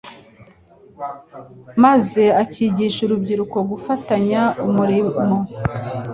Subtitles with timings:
[1.83, 5.37] maze ukigisha urubyiruko gufatanya umurimo,